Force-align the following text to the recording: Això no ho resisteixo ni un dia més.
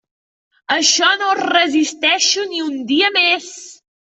Això 0.75 1.09
no 1.19 1.27
ho 1.33 1.35
resisteixo 1.41 2.47
ni 2.55 2.65
un 2.71 2.81
dia 2.95 3.13
més. 3.21 3.53